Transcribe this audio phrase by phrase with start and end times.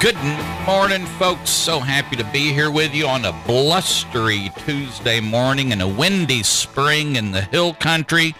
[0.00, 0.16] Good
[0.66, 1.48] morning, folks.
[1.48, 6.42] So happy to be here with you on a blustery Tuesday morning in a windy
[6.42, 8.34] spring in the hill country.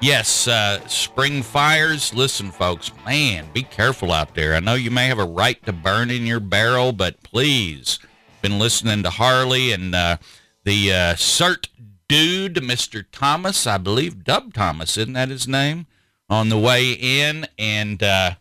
[0.00, 2.14] Yes, uh, spring fires.
[2.14, 4.54] Listen, folks, man, be careful out there.
[4.54, 7.98] I know you may have a right to burn in your barrel, but please,
[8.40, 10.18] been listening to Harley and uh,
[10.62, 11.68] the uh, CERT
[12.06, 13.04] dude, Mr.
[13.10, 15.86] Thomas, I believe, Dub Thomas, isn't that his name?
[16.30, 18.32] On the way in, and uh,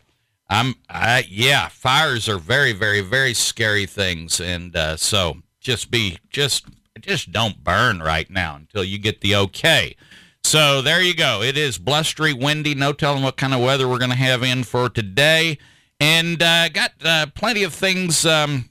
[0.50, 6.20] I'm, I, yeah, fires are very, very, very scary things, and uh, so just be,
[6.30, 6.66] just,
[7.02, 9.96] just don't burn right now until you get the okay.
[10.44, 11.42] So there you go.
[11.42, 12.74] It is blustery, windy.
[12.74, 15.58] No telling what kind of weather we're going to have in for today,
[16.00, 18.70] and uh, got uh, plenty of things um,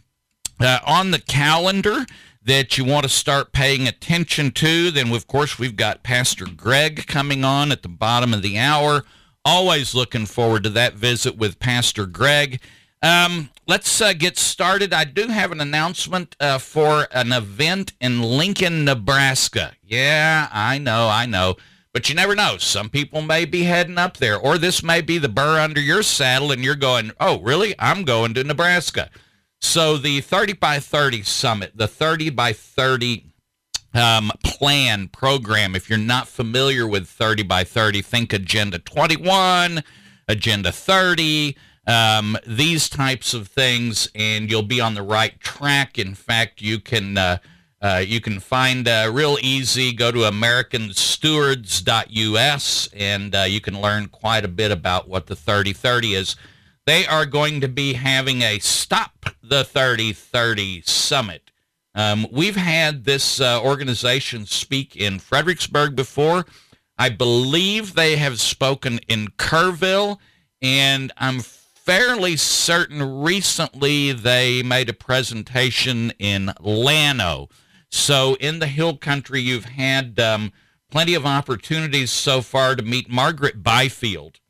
[0.59, 2.07] uh, on the calendar
[2.43, 4.91] that you want to start paying attention to.
[4.91, 9.05] Then, of course, we've got Pastor Greg coming on at the bottom of the hour.
[9.47, 12.61] Always looking forward to that visit with Pastor Greg.
[13.01, 14.93] Um, let's uh, get started.
[14.93, 19.77] I do have an announcement uh, for an event in Lincoln, Nebraska.
[19.85, 21.55] Yeah, I know, I know.
[21.93, 22.57] But you never know.
[22.57, 26.03] Some people may be heading up there, or this may be the burr under your
[26.03, 27.77] saddle, and you're going, oh, really?
[27.79, 29.11] I'm going to Nebraska.
[29.61, 33.27] So the 30 by 30 summit, the 30 by 30
[33.97, 35.75] um, plan program.
[35.75, 39.83] If you're not familiar with 30 by 30, think Agenda 21,
[40.29, 45.99] Agenda 30, um, these types of things, and you'll be on the right track.
[45.99, 47.19] In fact, you can.
[47.19, 47.39] Uh,
[47.83, 49.93] uh, you can find uh, real easy.
[49.93, 56.15] Go to AmericanStewards.us and uh, you can learn quite a bit about what the 3030
[56.15, 56.37] is.
[56.87, 61.46] They are going to be having a Stop the 3030 Summit.
[61.97, 66.45] Um, we've had this uh, organization speak in Fredericksburg before.
[66.99, 70.19] I believe they have spoken in Kerrville,
[70.61, 77.49] and I'm fairly certain recently they made a presentation in Llano.
[77.91, 80.53] So in the Hill Country, you've had um,
[80.91, 84.41] plenty of opportunities so far to meet Margaret Byfield,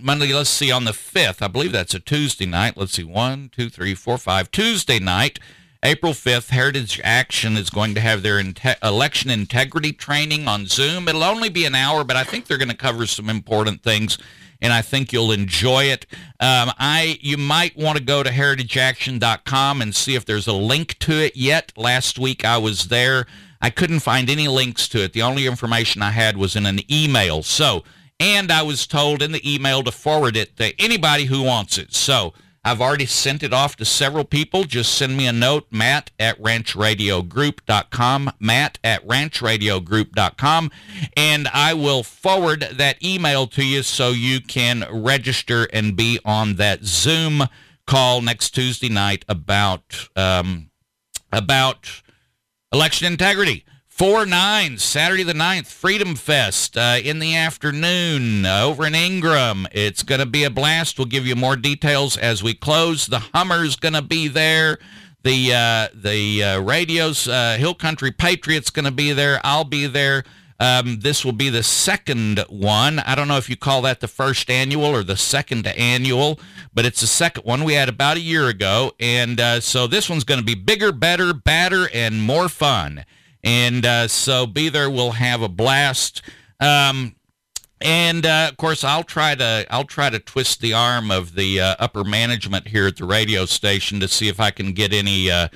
[0.01, 2.77] Monday, let's see, on the 5th, I believe that's a Tuesday night.
[2.77, 4.51] Let's see, one, two, three, four, five.
[4.51, 5.39] Tuesday night,
[5.83, 8.43] April 5th, Heritage Action is going to have their
[8.83, 11.09] election integrity training on Zoom.
[11.09, 14.19] It'll only be an hour, but I think they're going to cover some important things,
[14.61, 16.07] and I think you'll enjoy it.
[16.41, 20.99] Um, I You might want to go to heritageaction.com and see if there's a link
[21.01, 21.73] to it yet.
[21.77, 23.27] Last week I was there.
[23.61, 25.15] I couldn't find any links to it.
[25.15, 27.43] The only information I had was in an email.
[27.43, 27.85] So,
[28.19, 31.95] and I was told in the email to forward it to anybody who wants it.
[31.95, 32.35] So,
[32.67, 34.65] I've already sent it off to several people.
[34.65, 40.73] Just send me a note, matt at ranchradiogroup.com, matt at ranchradiogroup.com,
[41.17, 46.57] and I will forward that email to you so you can register and be on
[46.57, 47.45] that Zoom
[47.87, 50.71] call next Tuesday night about um,
[51.33, 52.03] about
[52.73, 53.65] election integrity.
[53.97, 59.67] 4 9, Saturday the 9th, Freedom Fest uh, in the afternoon uh, over in Ingram.
[59.73, 60.99] It's going to be a blast.
[60.99, 63.07] We'll give you more details as we close.
[63.07, 64.77] The Hummer's going to be there.
[65.23, 69.41] The uh, the uh, radios, uh, Hill Country Patriots going to be there.
[69.43, 70.25] I'll be there.
[70.61, 72.99] Um, this will be the second one.
[72.99, 76.39] I don't know if you call that the first annual or the second annual,
[76.75, 78.93] but it's the second one we had about a year ago.
[79.01, 83.07] And so this one's going to be bigger, better, badder, and more fun.
[83.47, 84.91] And uh, so be there.
[84.91, 86.21] We'll have a blast.
[86.59, 87.15] Um,
[87.81, 91.61] and uh, of course, I'll try to I'll try to twist the arm of the
[91.61, 95.31] uh, upper management here at the radio station to see if I can get any
[95.31, 95.49] uh,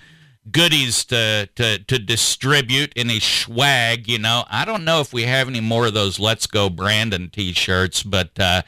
[0.53, 4.07] goodies to, to to distribute, any swag.
[4.07, 7.29] You know, I don't know if we have any more of those "Let's Go Brandon"
[7.29, 8.63] T-shirts, but uh,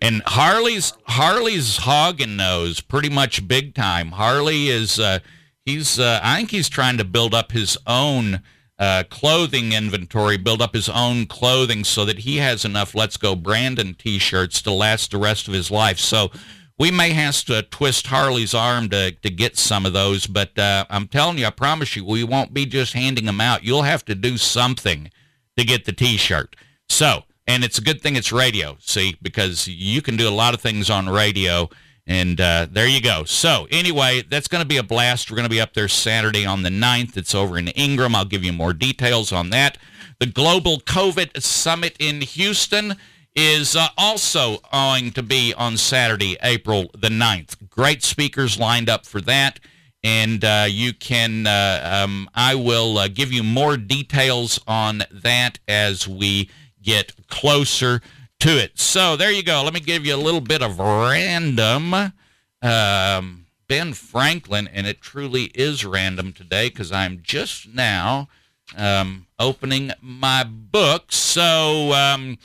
[0.00, 4.12] and Harley's Harley's hogging those pretty much big time.
[4.12, 5.18] Harley is uh,
[5.64, 8.42] he's uh, I think he's trying to build up his own
[8.80, 13.36] uh, clothing inventory, build up his own clothing so that he has enough Let's Go
[13.36, 15.98] Brandon t shirts to last the rest of his life.
[15.98, 16.30] So
[16.78, 20.86] we may have to twist Harley's arm to, to get some of those, but uh,
[20.88, 23.64] I'm telling you, I promise you, we won't be just handing them out.
[23.64, 25.10] You'll have to do something
[25.58, 26.56] to get the t shirt.
[26.88, 30.54] So, and it's a good thing it's radio, see, because you can do a lot
[30.54, 31.68] of things on radio
[32.10, 33.22] and uh, there you go.
[33.22, 35.30] So, anyway, that's going to be a blast.
[35.30, 37.16] We're going to be up there Saturday on the 9th.
[37.16, 38.16] It's over in Ingram.
[38.16, 39.78] I'll give you more details on that.
[40.18, 42.96] The Global COVID Summit in Houston
[43.36, 47.68] is uh, also going to be on Saturday, April the 9th.
[47.70, 49.60] Great speakers lined up for that.
[50.02, 55.60] And uh, you can, uh, um, I will uh, give you more details on that
[55.68, 56.50] as we
[56.82, 58.02] get closer
[58.40, 58.78] to it.
[58.78, 59.62] So there you go.
[59.62, 61.94] Let me give you a little bit of random
[62.62, 68.28] um, Ben Franklin, and it truly is random today because I'm just now
[68.76, 71.12] um, opening my book.
[71.12, 72.38] So um,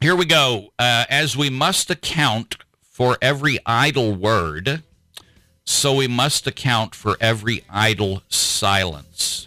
[0.00, 0.70] here we go.
[0.78, 4.82] Uh, as we must account for every idle word,
[5.64, 9.46] so we must account for every idle silence.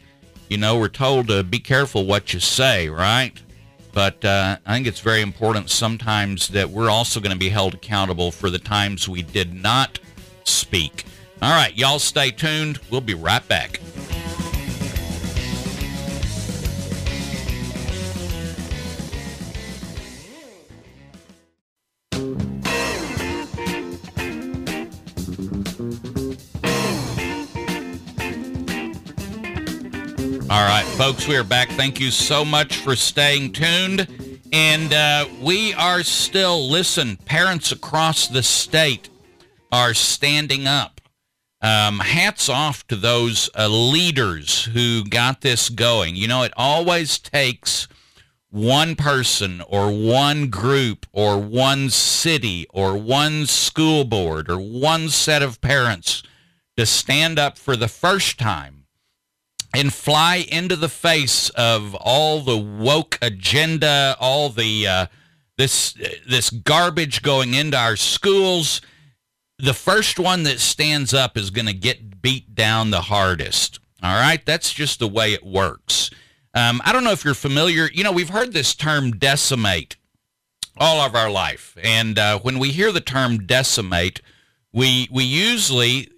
[0.49, 3.39] You know, we're told to be careful what you say, right?
[3.97, 7.73] But uh, I think it's very important sometimes that we're also going to be held
[7.73, 9.97] accountable for the times we did not
[10.43, 11.05] speak.
[11.41, 12.79] All right, y'all stay tuned.
[12.91, 13.79] We'll be right back.
[30.49, 31.67] All right, folks, we are back.
[31.71, 34.07] Thank you so much for staying tuned.
[34.53, 39.09] And uh, we are still, listen, parents across the state
[39.73, 41.01] are standing up.
[41.59, 46.15] Um, hats off to those uh, leaders who got this going.
[46.15, 47.89] You know, it always takes
[48.49, 55.41] one person or one group or one city or one school board or one set
[55.41, 56.23] of parents
[56.77, 58.76] to stand up for the first time
[59.73, 65.05] and fly into the face of all the woke agenda, all the uh,
[65.57, 65.93] this
[66.27, 68.81] this garbage going into our schools.
[69.59, 73.79] The first one that stands up is going to get beat down the hardest.
[74.03, 76.11] All right, that's just the way it works.
[76.53, 77.89] Um, I don't know if you're familiar.
[77.91, 79.95] You know, we've heard this term decimate
[80.79, 84.21] all of our life, and uh, when we hear the term decimate,
[84.71, 86.11] we we usually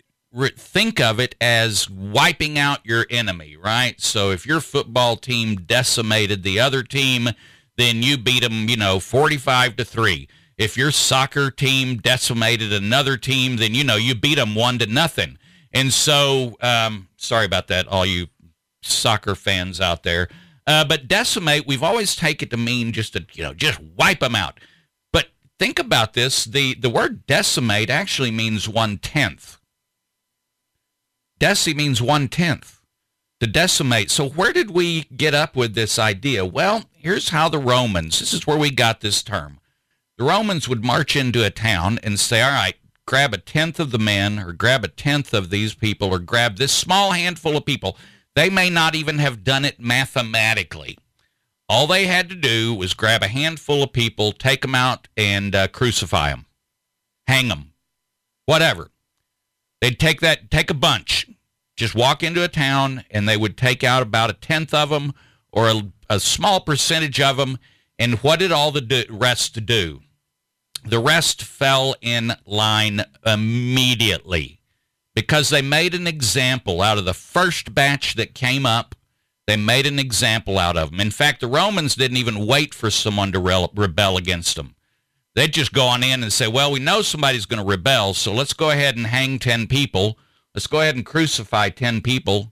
[0.58, 4.00] think of it as wiping out your enemy, right?
[4.00, 7.30] So if your football team decimated the other team,
[7.78, 10.28] then you beat them, you know, 45 to 3.
[10.58, 14.86] If your soccer team decimated another team, then you know you beat them 1 to
[14.88, 15.38] nothing.
[15.74, 18.28] And so um, sorry about that all you
[18.82, 20.28] soccer fans out there.
[20.68, 24.36] Uh, but decimate, we've always taken to mean just to, you know, just wipe them
[24.36, 24.60] out.
[25.12, 26.46] But think about this.
[26.46, 29.59] The, the word decimate actually means one tenth.
[31.40, 32.82] Deci means one tenth.
[33.40, 34.12] To decimate.
[34.12, 36.46] So where did we get up with this idea?
[36.46, 39.60] Well, here's how the Romans, this is where we got this term.
[40.18, 42.76] The Romans would march into a town and say, all right,
[43.08, 46.58] grab a tenth of the men or grab a tenth of these people or grab
[46.58, 47.98] this small handful of people.
[48.36, 50.98] They may not even have done it mathematically.
[51.70, 55.56] All they had to do was grab a handful of people, take them out, and
[55.56, 56.46] uh, crucify them,
[57.26, 57.72] hang them,
[58.46, 58.90] whatever.
[59.82, 61.28] They'd take that, take a bunch,
[61.76, 65.14] just walk into a town, and they would take out about a tenth of them
[65.52, 67.58] or a, a small percentage of them.
[67.98, 70.02] And what did all the do, rest do?
[70.86, 74.62] The rest fell in line immediately
[75.16, 78.96] because they made an example out of the first batch that came up.
[79.48, 81.00] They made an example out of them.
[81.00, 84.76] In fact, the Romans didn't even wait for someone to rebel against them.
[85.36, 88.34] They'd just go on in and say, well, we know somebody's going to rebel, so
[88.34, 90.18] let's go ahead and hang 10 people.
[90.54, 92.52] Let's go ahead and crucify 10 people,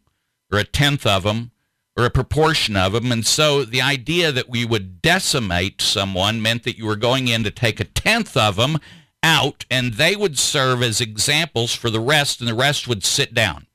[0.51, 1.51] or a tenth of them,
[1.97, 3.11] or a proportion of them.
[3.11, 7.43] And so the idea that we would decimate someone meant that you were going in
[7.43, 8.77] to take a tenth of them
[9.23, 13.33] out, and they would serve as examples for the rest, and the rest would sit
[13.33, 13.65] down.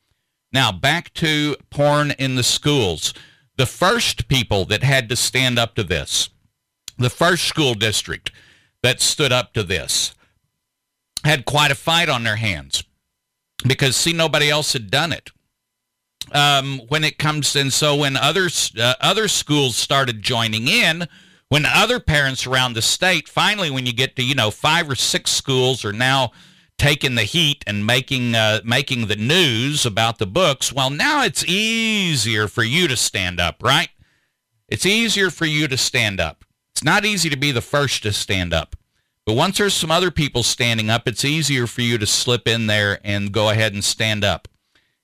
[0.53, 3.13] Now, back to porn in the schools.
[3.57, 6.31] The first people that had to stand up to this,
[6.97, 8.31] the first school district,
[8.83, 10.15] that stood up to this
[11.25, 12.85] had quite a fight on their hands
[13.67, 15.31] because see nobody else had done it.
[16.31, 18.49] Um, when it comes and so when other
[18.79, 21.09] uh, other schools started joining in
[21.49, 24.95] when other parents around the state finally when you get to you know five or
[24.95, 26.31] six schools are now
[26.79, 31.45] taking the heat and making uh, making the news about the books well now it's
[31.45, 33.91] easier for you to stand up right?
[34.69, 38.13] It's easier for you to stand up it's not easy to be the first to
[38.13, 38.77] stand up.
[39.25, 42.67] But once there's some other people standing up, it's easier for you to slip in
[42.67, 44.49] there and go ahead and stand up.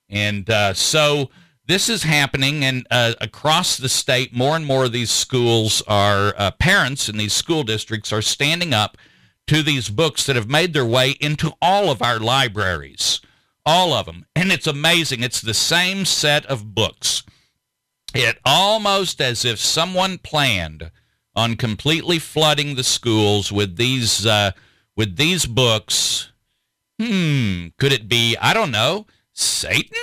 [0.09, 1.31] And uh, so
[1.67, 6.35] this is happening, and uh, across the state, more and more of these schools are,
[6.37, 8.97] uh, parents in these school districts are standing up
[9.47, 13.21] to these books that have made their way into all of our libraries.
[13.65, 14.25] All of them.
[14.35, 15.23] And it's amazing.
[15.23, 17.23] It's the same set of books.
[18.15, 20.91] It almost as if someone planned
[21.39, 24.51] on completely flooding the schools with these uh,
[24.97, 26.33] with these books.
[27.01, 28.37] Hmm, could it be?
[28.37, 29.07] I don't know.
[29.33, 29.97] Satan?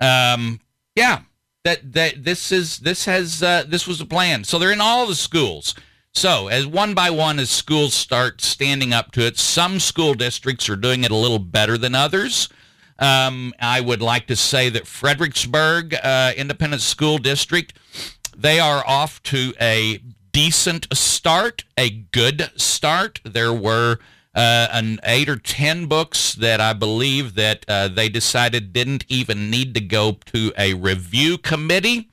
[0.00, 0.60] Um,
[0.96, 1.20] yeah.
[1.64, 4.44] That that this is this has uh, this was a plan.
[4.44, 5.74] So they're in all the schools.
[6.14, 10.70] So as one by one, as schools start standing up to it, some school districts
[10.70, 12.48] are doing it a little better than others.
[12.98, 17.78] Um, I would like to say that Fredericksburg uh, Independent School District,
[18.36, 20.00] they are off to a
[20.40, 23.20] decent start, a good start.
[23.24, 23.98] There were
[24.34, 29.50] uh, an eight or ten books that I believe that uh, they decided didn't even
[29.50, 32.08] need to go to a review committee.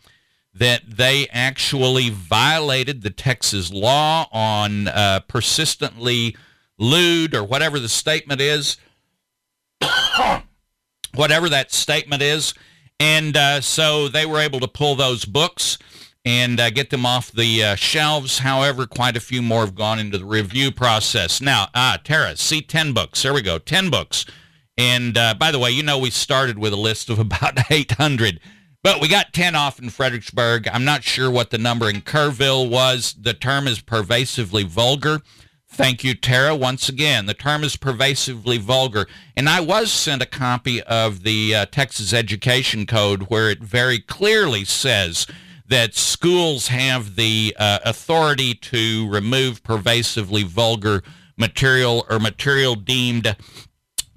[0.54, 6.36] That they actually violated the Texas law on uh, persistently
[6.78, 8.76] lewd or whatever the statement is,
[11.16, 12.54] whatever that statement is,
[13.00, 15.78] and uh, so they were able to pull those books
[16.28, 18.40] and uh, get them off the uh, shelves.
[18.40, 21.40] However, quite a few more have gone into the review process.
[21.40, 23.24] Now, ah, Tara, see 10 books.
[23.24, 24.26] There we go, 10 books.
[24.78, 28.42] And uh, by the way, you know we started with a list of about 800,
[28.84, 30.68] but we got 10 off in Fredericksburg.
[30.68, 33.16] I'm not sure what the number in Kerrville was.
[33.18, 35.22] The term is pervasively vulgar.
[35.70, 36.54] Thank you, Tara.
[36.58, 39.08] Once again, the term is pervasively vulgar.
[39.38, 44.00] And I was sent a copy of the uh, Texas Education Code where it very
[44.00, 45.26] clearly says
[45.68, 51.04] that schools have the uh, authority to remove pervasively vulgar
[51.38, 53.36] material or material deemed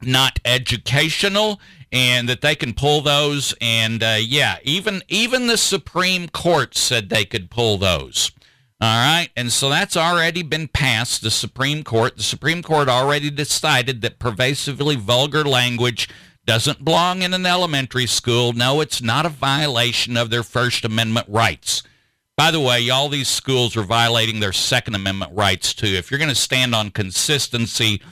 [0.02, 1.60] not educational
[1.92, 7.08] and that they can pull those and uh, yeah even even the supreme court said
[7.08, 8.30] they could pull those.
[8.82, 9.28] All right?
[9.36, 12.16] And so that's already been passed the supreme court.
[12.16, 16.08] The supreme court already decided that pervasively vulgar language
[16.50, 18.52] doesn't belong in an elementary school.
[18.52, 21.84] No, it's not a violation of their First Amendment rights.
[22.36, 25.86] By the way, all these schools are violating their Second Amendment rights too.
[25.86, 28.02] If you're going to stand on consistency,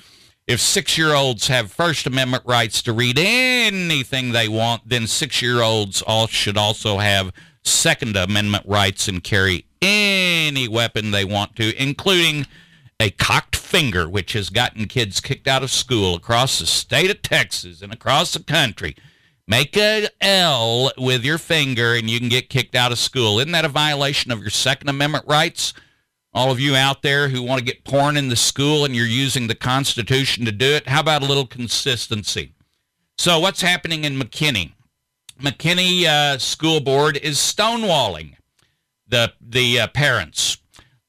[0.46, 5.42] if six year olds have First Amendment rights to read anything they want, then six
[5.42, 7.32] year olds all should also have
[7.64, 12.46] Second Amendment rights and carry any weapon they want to, including
[13.00, 17.22] a cocked finger, which has gotten kids kicked out of school across the state of
[17.22, 18.96] Texas and across the country.
[19.46, 23.38] Make a L with your finger and you can get kicked out of school.
[23.38, 25.72] Isn't that a violation of your Second Amendment rights?
[26.34, 29.06] All of you out there who want to get porn in the school and you're
[29.06, 32.52] using the Constitution to do it, how about a little consistency?
[33.16, 34.72] So, what's happening in McKinney?
[35.40, 38.34] McKinney uh, School Board is stonewalling
[39.08, 40.58] the the uh, parents.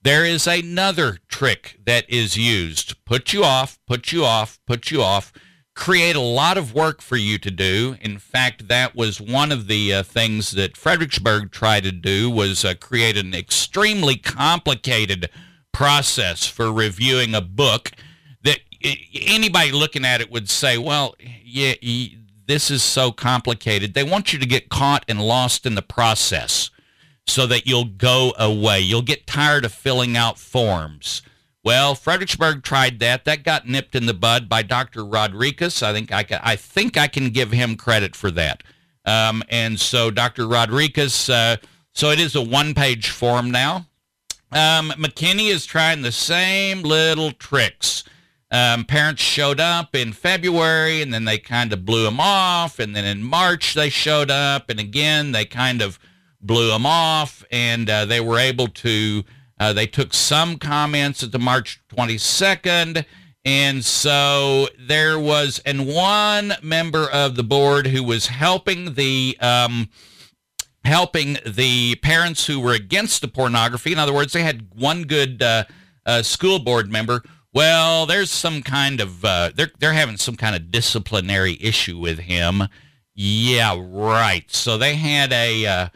[0.09, 5.03] There is another trick that is used: put you off, put you off, put you
[5.03, 5.31] off
[5.75, 7.95] create a lot of work for you to do.
[8.01, 12.65] In fact, that was one of the uh, things that Fredericksburg tried to do was
[12.65, 15.29] uh, create an extremely complicated
[15.71, 17.91] process for reviewing a book
[18.43, 18.59] that
[19.13, 21.13] anybody looking at it would say, well,
[21.43, 21.75] yeah,
[22.47, 23.93] this is so complicated.
[23.93, 26.71] They want you to get caught and lost in the process
[27.29, 28.79] so that you'll go away.
[28.79, 31.21] You'll get tired of filling out forms.
[31.63, 33.25] Well, Fredericksburg tried that.
[33.25, 35.05] That got nipped in the bud by Dr.
[35.05, 35.83] Rodriguez.
[35.83, 38.63] I think I can, I think I can give him credit for that.
[39.05, 40.47] Um, and so Dr.
[40.47, 41.57] Rodriguez, uh,
[41.93, 43.87] so it is a one-page form now.
[44.51, 48.03] Um, McKinney is trying the same little tricks.
[48.51, 52.95] Um, parents showed up in February, and then they kind of blew them off, and
[52.95, 55.99] then in March they showed up, and again they kind of
[56.41, 59.23] blew them off, and uh, they were able to
[59.59, 63.05] uh, they took some comments at the March 22nd.
[63.43, 69.89] And so there was, and one member of the board who was helping the, um,
[70.85, 73.91] helping the parents who were against the pornography.
[73.91, 75.65] In other words, they had one good uh,
[76.05, 77.21] uh, school board member.
[77.53, 82.19] Well, there's some kind of uh, they're they're having some kind of disciplinary issue with
[82.19, 82.63] him.
[83.15, 84.45] Yeah, right.
[84.51, 85.89] So they had a uh,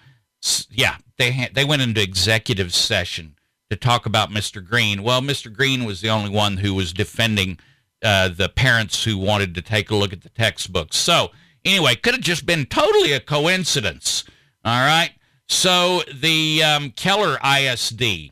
[0.69, 3.36] yeah they had, they went into executive session
[3.69, 4.65] to talk about Mr.
[4.65, 5.03] Green.
[5.03, 5.51] Well, Mr.
[5.51, 7.60] Green was the only one who was defending
[8.03, 10.97] uh, the parents who wanted to take a look at the textbooks.
[10.97, 11.32] So,
[11.63, 14.23] anyway, could have just been totally a coincidence.
[14.65, 15.12] All right.
[15.47, 18.32] So, the um, Keller ISD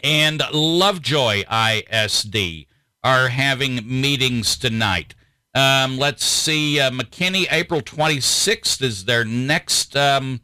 [0.00, 2.66] and Lovejoy ISD
[3.04, 5.14] are having meetings tonight.
[5.54, 6.80] Um, let's see.
[6.80, 9.96] Uh, McKinney, April 26th is their next.
[9.96, 10.40] Um,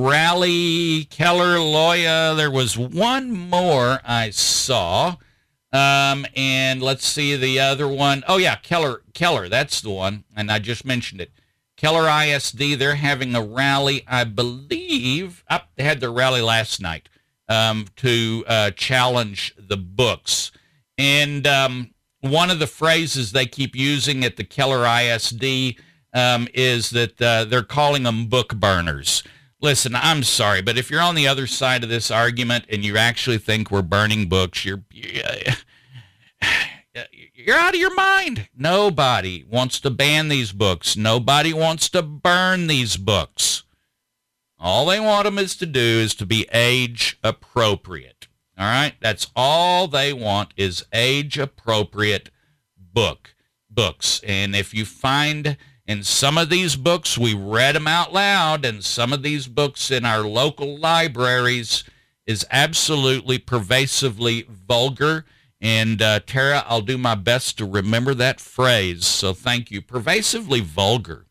[0.00, 2.34] Raleigh, Keller, Loya.
[2.34, 5.16] There was one more I saw.
[5.72, 8.24] Um, and let's see the other one.
[8.26, 10.24] Oh yeah, Keller, Keller, that's the one.
[10.34, 11.32] And I just mentioned it.
[11.76, 15.44] Keller ISD, they're having a rally, I believe.
[15.76, 17.08] They had their rally last night
[17.48, 20.50] um, to uh, challenge the books.
[20.96, 25.78] And um, one of the phrases they keep using at the Keller ISD
[26.14, 29.22] um, is that uh, they're calling them book burners.
[29.62, 32.96] Listen, I'm sorry, but if you're on the other side of this argument and you
[32.96, 34.82] actually think we're burning books, you're
[37.34, 38.48] you're out of your mind.
[38.56, 40.96] Nobody wants to ban these books.
[40.96, 43.64] Nobody wants to burn these books.
[44.58, 48.28] All they want them is to do is to be age appropriate.
[48.58, 48.94] All right?
[49.00, 52.30] That's all they want is age appropriate
[52.76, 53.34] book
[53.70, 54.20] books.
[54.26, 55.56] And if you find
[55.90, 59.90] in some of these books, we read them out loud, and some of these books
[59.90, 61.82] in our local libraries
[62.26, 65.24] is absolutely pervasively vulgar.
[65.60, 69.04] And uh, Tara, I'll do my best to remember that phrase.
[69.04, 69.82] So thank you.
[69.82, 71.26] Pervasively vulgar.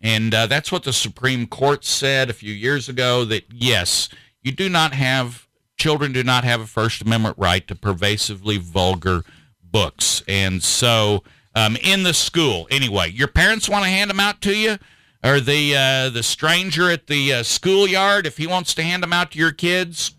[0.00, 4.08] And uh, that's what the Supreme Court said a few years ago that yes,
[4.42, 9.24] you do not have, children do not have a First Amendment right to pervasively vulgar
[9.60, 10.22] books.
[10.28, 12.66] And so um, in the school.
[12.70, 14.78] Anyway, your parents want to hand them out to you,
[15.24, 19.12] or the uh, the stranger at the uh, schoolyard if he wants to hand them
[19.12, 20.16] out to your kids.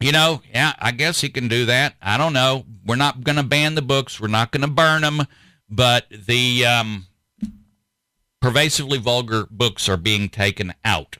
[0.00, 1.94] You know, yeah, I guess he can do that.
[2.02, 2.66] I don't know.
[2.84, 4.20] We're not going to ban the books.
[4.20, 5.22] We're not going to burn them,
[5.70, 7.06] but the um,
[8.42, 11.16] pervasively vulgar books are being taken out.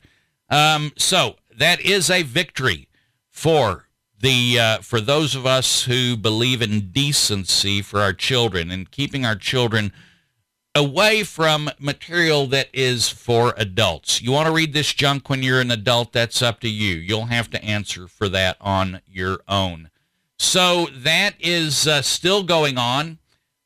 [0.50, 2.88] Um, so that is a victory
[3.30, 3.83] for
[4.24, 9.26] the uh, for those of us who believe in decency for our children and keeping
[9.26, 9.92] our children
[10.74, 14.22] away from material that is for adults.
[14.22, 16.94] You want to read this junk when you're an adult, that's up to you.
[16.94, 19.90] You'll have to answer for that on your own.
[20.38, 23.18] So that is uh, still going on.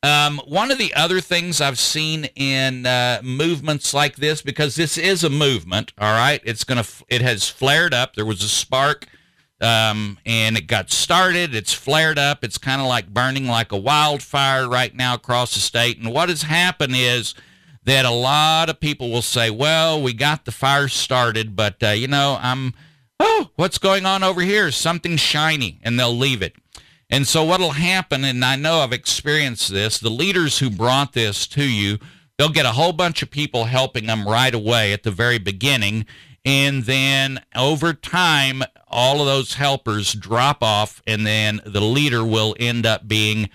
[0.03, 4.97] Um, one of the other things I've seen in uh, movements like this, because this
[4.97, 8.15] is a movement, all right, it's gonna, it has flared up.
[8.15, 9.07] There was a spark,
[9.61, 11.53] um, and it got started.
[11.53, 12.43] It's flared up.
[12.43, 15.99] It's kind of like burning like a wildfire right now across the state.
[15.99, 17.35] And what has happened is
[17.83, 21.89] that a lot of people will say, "Well, we got the fire started, but uh,
[21.89, 22.73] you know, I'm,
[23.19, 24.71] oh, what's going on over here?
[24.71, 26.55] Something shiny," and they'll leave it.
[27.09, 31.47] And so what'll happen, and I know I've experienced this, the leaders who brought this
[31.47, 31.97] to you,
[32.37, 36.05] they'll get a whole bunch of people helping them right away at the very beginning.
[36.45, 42.55] And then over time, all of those helpers drop off, and then the leader will
[42.59, 43.49] end up being,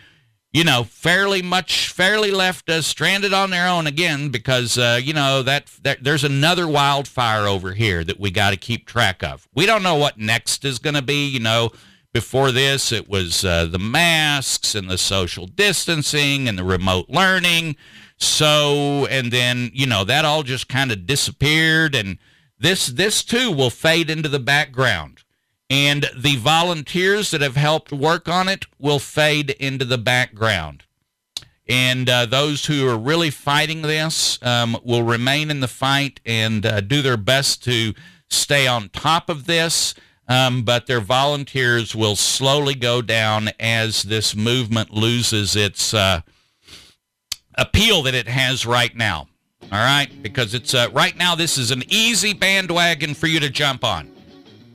[0.53, 5.12] you know, fairly much, fairly left uh, stranded on their own again because, uh, you
[5.12, 9.49] know, that, that there's another wildfire over here that we got to keep track of.
[9.55, 11.70] We don't know what next is going to be, you know
[12.14, 17.75] before this, it was uh, the masks and the social distancing and the remote learning.
[18.16, 21.97] So, and then, you know, that all just kind of disappeared.
[21.97, 22.18] And
[22.64, 25.22] this, this too will fade into the background.
[25.70, 30.85] And the volunteers that have helped work on it will fade into the background.
[31.66, 36.66] And uh, those who are really fighting this um, will remain in the fight and
[36.66, 37.94] uh, do their best to
[38.29, 39.94] stay on top of this
[40.29, 46.20] um, but their volunteers will slowly go down as this movement loses its uh,
[47.57, 49.29] appeal that it has right now.
[49.72, 53.50] All right, because it's uh, right now this is an easy bandwagon for you to
[53.50, 54.11] jump on.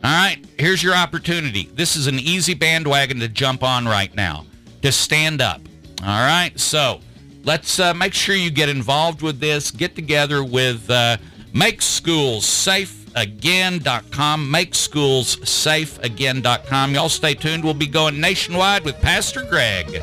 [0.04, 1.69] All right, here's your opportunity.
[1.73, 4.45] This is an easy bandwagon to jump on right now
[4.82, 5.62] to stand up.
[6.02, 7.02] All right, so
[7.43, 9.71] let's uh, make sure you get involved with this.
[9.71, 11.17] Get together with uh,
[11.54, 14.49] Make Schools Safe again.com.
[14.49, 16.93] Make schools safe again.com.
[16.93, 17.63] Y'all stay tuned.
[17.63, 20.02] We'll be going nationwide with Pastor Greg.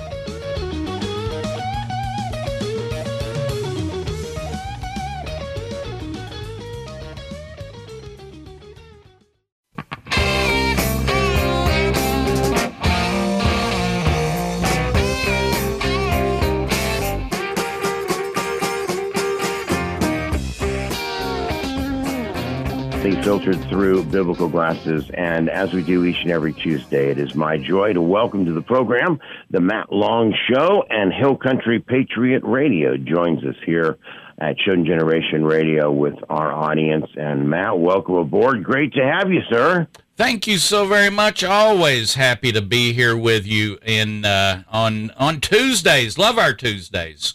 [23.26, 25.10] Filtered through biblical glasses.
[25.12, 28.52] And as we do each and every Tuesday, it is my joy to welcome to
[28.52, 29.18] the program
[29.50, 33.98] the Matt Long Show and Hill Country Patriot Radio joins us here
[34.38, 37.06] at Chosen Generation Radio with our audience.
[37.16, 38.62] And Matt, welcome aboard.
[38.62, 39.88] Great to have you, sir.
[40.16, 41.44] Thank you so very much.
[41.44, 46.16] Always happy to be here with you in uh, on on Tuesdays.
[46.16, 47.34] Love our Tuesdays.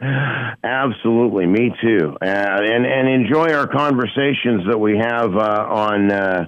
[0.62, 2.16] Absolutely, me too.
[2.22, 6.46] Uh, and and enjoy our conversations that we have uh, on uh,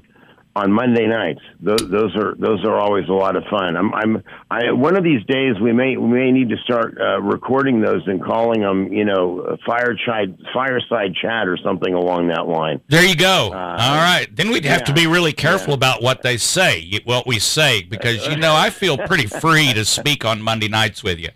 [0.54, 1.40] on Monday nights.
[1.60, 3.76] Those, those, are those are always a lot of fun.
[3.76, 7.20] I'm, I'm I, one of these days we may we may need to start uh,
[7.22, 12.80] recording those and calling them you know fireside fireside chat or something along that line.
[12.88, 13.50] There you go.
[13.52, 15.76] Uh, All right, then we'd have yeah, to be really careful yeah.
[15.76, 19.84] about what they say, what we say, because you know I feel pretty free to
[19.84, 21.30] speak on Monday nights with you.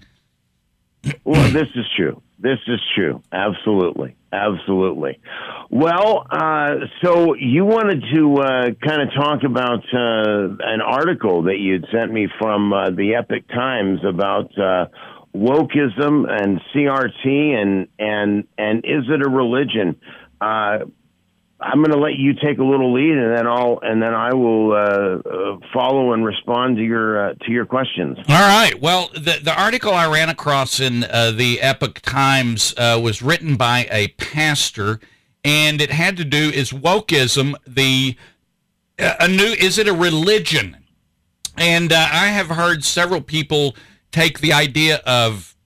[1.24, 2.20] well, this is true.
[2.38, 3.22] This is true.
[3.32, 4.14] Absolutely.
[4.36, 5.18] Absolutely.
[5.70, 11.56] Well, uh, so you wanted to uh, kind of talk about uh, an article that
[11.58, 14.86] you'd sent me from uh, the Epoch Times about uh,
[15.34, 19.96] wokeism and CRT and and and is it a religion?
[21.58, 24.34] I'm going to let you take a little lead, and then I'll and then I
[24.34, 28.18] will uh, uh, follow and respond to your uh, to your questions.
[28.28, 28.78] All right.
[28.78, 33.56] Well, the the article I ran across in uh, the Epoch Times uh, was written
[33.56, 35.00] by a pastor,
[35.44, 38.16] and it had to do is wokeism the
[38.98, 40.76] uh, a new is it a religion?
[41.56, 43.74] And I have heard several people
[44.12, 45.56] take the idea of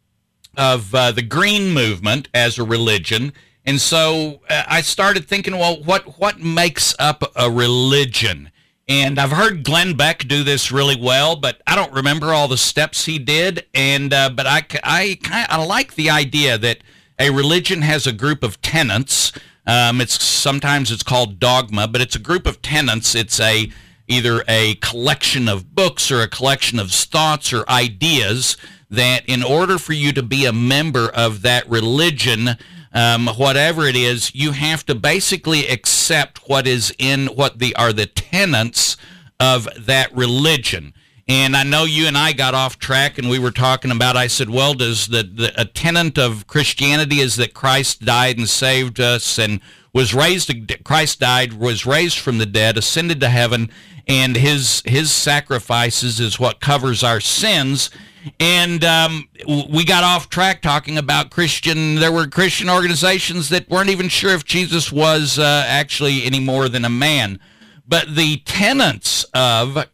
[0.57, 3.33] of the Green Movement as a religion
[3.67, 8.51] and so uh, I started thinking, well, what what makes up a religion?
[8.89, 12.57] And I've heard Glenn Beck do this really well, but I don't remember all the
[12.57, 13.67] steps he did.
[13.75, 16.79] And uh, but I I kind I like the idea that
[17.19, 19.33] a religion has a group of tenets.
[19.67, 23.15] Um, it's sometimes it's called dogma, but it's a group of tenets.
[23.15, 23.71] It's a
[24.09, 28.57] either a collection of books or a collection of thoughts or ideas
[28.91, 32.57] that in order for you to be a member of that religion
[32.93, 37.93] um, whatever it is, you have to basically accept what is in what the are
[37.93, 38.97] the tenets
[39.39, 40.93] of that religion.
[41.29, 44.17] And I know you and I got off track, and we were talking about.
[44.17, 48.49] I said, "Well, does the, the a tenet of Christianity is that Christ died and
[48.49, 49.61] saved us, and
[49.93, 50.53] was raised?
[50.83, 53.71] Christ died, was raised from the dead, ascended to heaven,
[54.09, 57.91] and his his sacrifices is what covers our sins."
[58.39, 61.97] And um, we got off track talking about Christian.
[61.97, 66.69] There were Christian organizations that weren't even sure if Jesus was uh, actually any more
[66.69, 67.41] than a man.
[67.87, 69.87] But the tenets of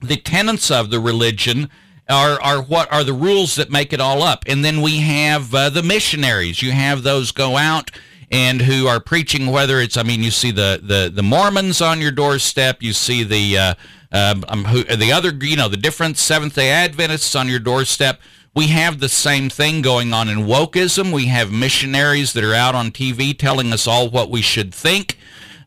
[0.00, 1.68] the tenets of the religion
[2.08, 4.44] are, are what are the rules that make it all up.
[4.46, 6.62] And then we have uh, the missionaries.
[6.62, 7.90] You have those go out
[8.30, 12.00] and who are preaching, whether it's, I mean, you see the, the, the Mormons on
[12.00, 13.74] your doorstep, you see the, uh,
[14.12, 18.20] um, the other, you know, the different Seventh day Adventists on your doorstep.
[18.54, 21.12] We have the same thing going on in wokeism.
[21.12, 25.16] We have missionaries that are out on TV telling us all what we should think.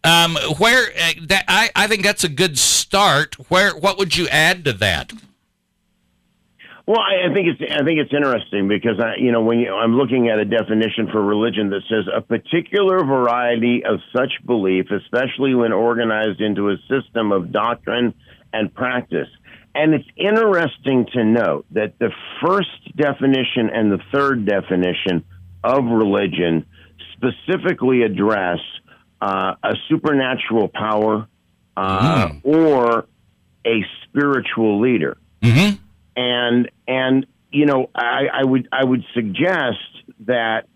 [0.03, 3.35] Um, where uh, that I, I think that's a good start.
[3.49, 5.13] Where what would you add to that?
[6.85, 9.73] Well, I, I think it's I think it's interesting because I, you know, when you,
[9.73, 14.87] I'm looking at a definition for religion that says a particular variety of such belief,
[14.91, 18.13] especially when organized into a system of doctrine
[18.53, 19.27] and practice.
[19.75, 22.11] And it's interesting to note that the
[22.45, 25.25] first definition and the third definition
[25.63, 26.65] of religion
[27.13, 28.59] specifically address
[29.21, 31.27] uh, a supernatural power
[31.75, 32.41] uh, mm.
[32.43, 33.07] or
[33.65, 35.17] a spiritual leader.
[35.41, 35.83] Mm-hmm
[36.15, 39.79] and and you know I, I would I would suggest
[40.21, 40.67] that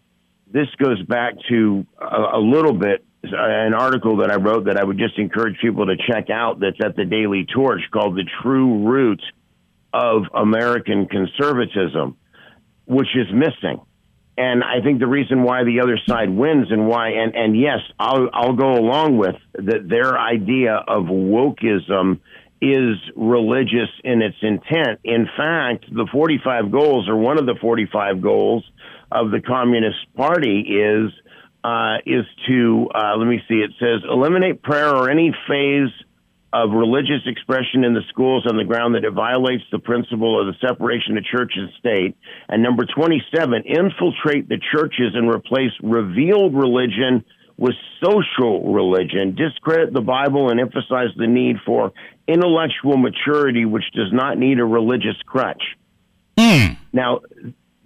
[0.48, 4.84] this goes back to a, a little bit an article that I wrote that I
[4.84, 8.88] would just encourage people to check out that's at the Daily Torch called The True
[8.88, 9.22] Root
[9.94, 12.18] of American Conservatism,
[12.86, 13.82] which is missing.
[14.38, 17.80] And I think the reason why the other side wins and why, and, and yes,
[18.00, 22.20] I'll, I'll go along with that their idea of wokeism
[22.62, 25.00] is religious in its intent.
[25.04, 28.64] In fact, the 45 goals, or one of the 45 goals
[29.12, 31.12] of the Communist Party, is
[31.68, 33.56] uh, is to uh, let me see.
[33.56, 35.92] It says eliminate prayer or any phase
[36.54, 40.48] of religious expression in the schools on the ground that it violates the principle of
[40.48, 42.16] the separation of church and state.
[42.48, 47.26] And number 27, infiltrate the churches and replace revealed religion
[47.58, 51.92] with social religion, discredit the Bible, and emphasize the need for
[52.30, 55.64] intellectual maturity, which does not need a religious crutch.
[56.38, 56.78] Mm.
[56.94, 57.20] Now,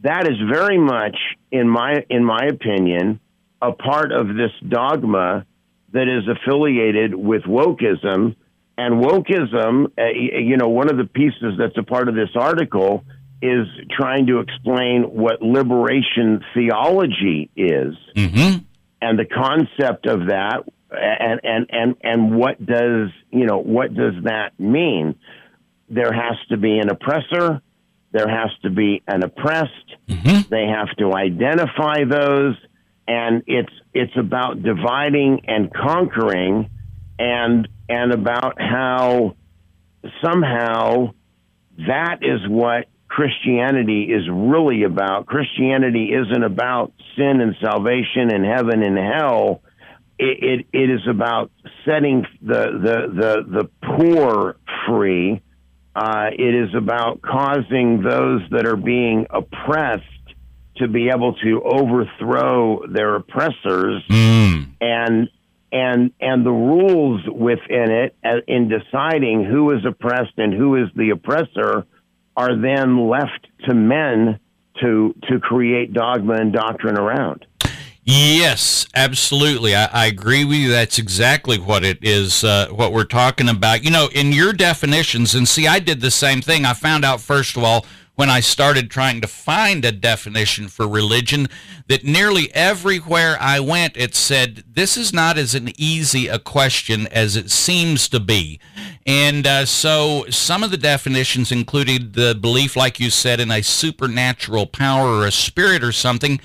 [0.04, 1.18] that is very much,
[1.52, 3.20] in my in my opinion,
[3.62, 5.46] a part of this dogma
[5.94, 8.36] that is affiliated with wokeism.
[8.78, 13.04] And wokeism, uh, you know, one of the pieces that's a part of this article
[13.42, 17.96] is trying to explain what liberation theology is.
[18.16, 18.64] Mm-hmm
[19.02, 24.14] and the concept of that and and and and what does you know what does
[24.24, 25.16] that mean
[25.90, 27.62] there has to be an oppressor
[28.12, 30.50] there has to be an oppressed mm-hmm.
[30.50, 32.56] they have to identify those
[33.08, 36.70] and it's it's about dividing and conquering
[37.20, 39.36] and and about how
[40.24, 41.14] somehow
[41.88, 45.26] that is what Christianity is really about.
[45.26, 49.62] Christianity isn't about sin and salvation and heaven and hell.
[50.18, 51.52] It, it, it is about
[51.84, 54.56] setting the, the, the, the poor
[54.88, 55.42] free.
[55.94, 60.06] Uh, it is about causing those that are being oppressed
[60.78, 64.68] to be able to overthrow their oppressors mm.
[64.80, 65.30] and
[65.72, 70.90] and and the rules within it uh, in deciding who is oppressed and who is
[70.96, 71.86] the oppressor
[72.36, 74.40] are then left to men
[74.82, 77.46] to to create dogma and doctrine around.
[78.04, 79.76] Yes, absolutely.
[79.76, 80.72] I, I, agree with you.
[80.72, 83.84] That's exactly what it is, uh, what we're talking about.
[83.84, 86.66] You know, in your definitions, and see, I did the same thing.
[86.66, 90.88] I found out, first of all, when I started trying to find a definition for
[90.88, 91.48] religion
[91.88, 97.08] that nearly everywhere I went, it said, this is not as an easy a question
[97.08, 98.60] as it seems to be.
[99.06, 103.64] And uh, so some of the definitions included the belief, like you said, in a
[103.64, 106.40] supernatural power or a spirit or something.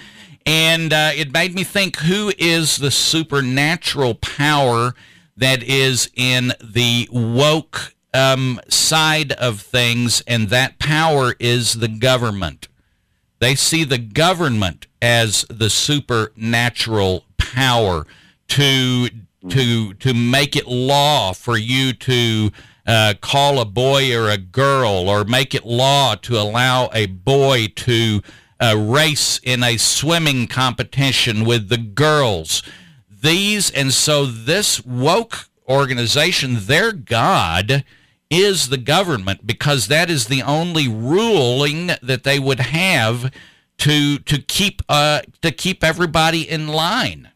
[0.46, 4.94] And uh, it made me think who is the supernatural power
[5.36, 12.68] that is in the woke um, side of things, and that power is the government.
[13.38, 18.06] They see the government as the supernatural power
[18.48, 19.08] to
[19.50, 22.50] to to make it law for you to
[22.86, 27.66] uh, call a boy or a girl, or make it law to allow a boy
[27.76, 28.22] to
[28.58, 32.62] uh, race in a swimming competition with the girls.
[33.10, 37.84] These and so this woke organization, their God
[38.30, 43.32] is the government because that is the only ruling that they would have
[43.78, 47.30] to to keep uh, to keep everybody in line.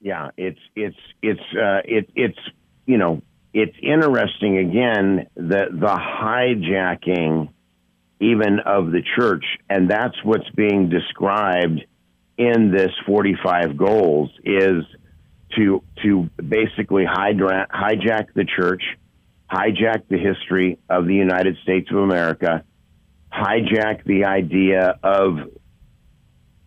[0.00, 2.38] Yeah, it's it's it's uh, it, it's
[2.86, 7.48] you know it's interesting again that the hijacking
[8.20, 11.84] even of the church, and that's what's being described
[12.36, 14.84] in this 45 goals is
[15.56, 18.82] to to basically hijack, hijack the church,
[19.50, 22.64] hijack the history of the United States of America,
[23.32, 25.38] hijack the idea of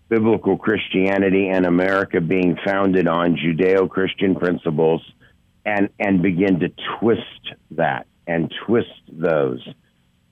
[0.09, 5.01] biblical Christianity and America being founded on Judeo-Christian principles
[5.65, 6.69] and and begin to
[6.99, 9.67] twist that and twist those.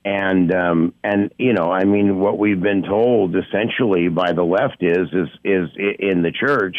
[0.04, 4.82] And um, and you know, I mean, what we've been told essentially by the left
[4.82, 6.76] is is is in the church,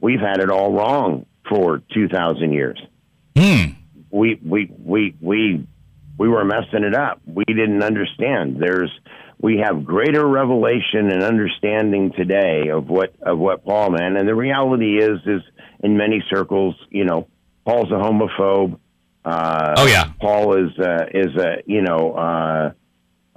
[0.00, 2.80] we've had it all wrong for two thousand years.
[3.36, 3.72] Hmm.
[4.10, 5.66] We we we we
[6.18, 7.20] we were messing it up.
[7.26, 8.56] We didn't understand.
[8.60, 8.90] There's
[9.38, 14.34] we have greater revelation and understanding today of what of what Paul meant, and the
[14.34, 15.42] reality is is
[15.80, 17.28] in many circles, you know,
[17.64, 18.78] Paul's a homophobe.
[19.24, 22.72] Uh, oh yeah, Paul is uh, is a you know uh,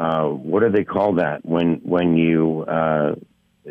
[0.02, 3.16] uh, what do they call that when when you uh,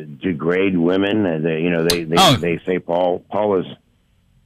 [0.04, 1.26] degrade women?
[1.26, 2.36] Uh, they, you know they they, oh.
[2.36, 3.66] they say Paul Paul is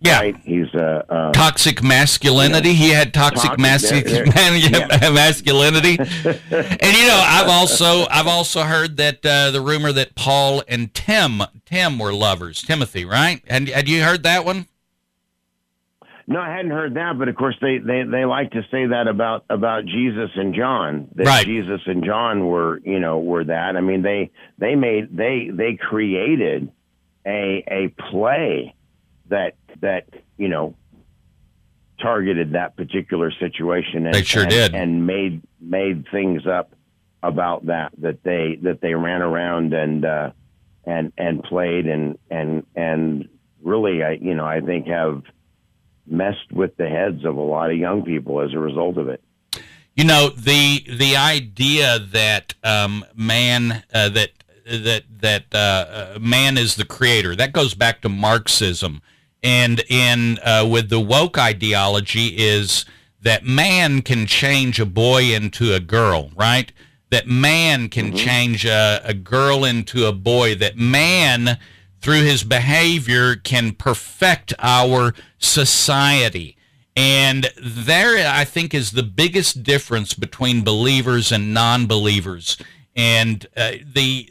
[0.02, 0.18] yeah.
[0.18, 0.36] Right?
[0.42, 2.70] He's uh, uh, toxic masculinity.
[2.70, 5.10] You know, he had toxic, toxic man, yeah.
[5.10, 5.96] masculinity.
[5.98, 10.92] and you know, I've also I've also heard that uh, the rumor that Paul and
[10.92, 12.62] Tim Tim were lovers.
[12.62, 13.42] Timothy, right?
[13.46, 14.66] And had you heard that one?
[16.26, 19.08] No, I hadn't heard that, but of course they, they, they like to say that
[19.08, 21.08] about about Jesus and John.
[21.14, 21.44] That right.
[21.44, 23.76] Jesus and John were you know were that.
[23.76, 26.70] I mean they they made they they created
[27.26, 28.74] a a play
[29.28, 30.06] that that
[30.36, 30.74] you know
[32.00, 34.06] targeted that particular situation.
[34.06, 36.74] And, they sure and, did, and made made things up
[37.22, 40.30] about that that they that they ran around and uh,
[40.84, 43.28] and and played and and and
[43.62, 45.22] really I you know I think have
[46.06, 49.22] messed with the heads of a lot of young people as a result of it.
[49.94, 54.30] You know the the idea that um, man uh, that
[54.64, 59.02] that that uh, uh, man is the creator that goes back to Marxism,
[59.42, 62.86] and in uh, with the woke ideology is
[63.20, 66.72] that man can change a boy into a girl, right?
[67.10, 68.16] That man can mm-hmm.
[68.16, 70.54] change a, a girl into a boy.
[70.54, 71.58] That man
[72.02, 76.56] through his behavior can perfect our society.
[76.94, 82.58] And there, I think, is the biggest difference between believers and non believers.
[82.94, 84.30] And uh, the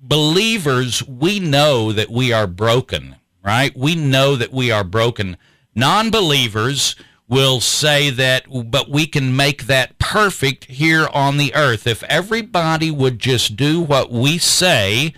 [0.00, 3.76] believers, we know that we are broken, right?
[3.76, 5.36] We know that we are broken.
[5.74, 6.96] Non believers
[7.28, 11.86] will say that, but we can make that perfect here on the earth.
[11.86, 15.14] If everybody would just do what we say,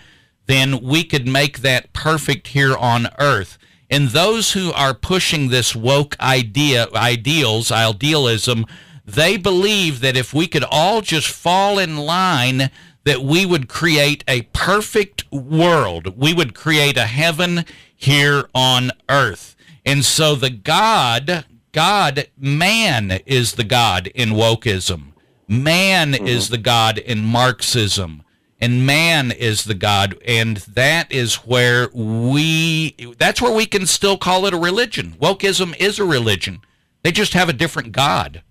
[0.47, 3.59] then we could make that perfect here on earth.
[3.91, 8.67] And those who are pushing this woke idea, ideals, idealism,
[9.05, 12.71] they believe that if we could all just fall in line,
[13.05, 16.19] that we would create a perfect world.
[16.19, 19.55] We would create a heaven here on earth.
[19.85, 25.13] And so the God, God, man is the God in wokeism.
[25.47, 26.27] Man mm-hmm.
[26.27, 28.25] is the God in Marxism
[28.61, 34.17] and man is the god and that is where we that's where we can still
[34.17, 35.13] call it a religion.
[35.21, 36.61] Wokeism is a religion.
[37.03, 38.43] They just have a different god.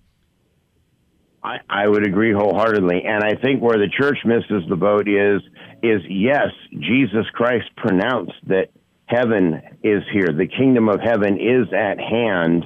[1.43, 5.41] I, I would agree wholeheartedly and i think where the church misses the boat is
[5.83, 8.69] is yes jesus christ pronounced that
[9.05, 10.29] heaven is here.
[10.35, 12.65] The kingdom of heaven is at hand.